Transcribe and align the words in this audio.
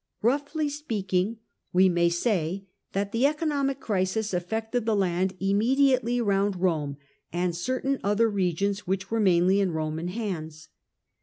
Roughly 0.23 0.67
speaking, 0.67 1.37
we 1.73 1.87
may 1.87 2.09
say 2.09 2.65
that 2.93 3.11
the 3.11 3.27
economic 3.27 3.79
crisis 3.79 4.33
affected 4.33 4.87
the 4.87 4.95
land 4.95 5.35
immediately 5.39 6.19
round 6.19 6.55
Rome, 6.55 6.97
and 7.31 7.55
certain 7.55 7.99
other 8.03 8.27
regions 8.27 8.87
which 8.87 9.11
were 9.11 9.19
mainly 9.19 9.59
in 9.59 9.73
Roman 9.73 10.07
hands. 10.07 10.69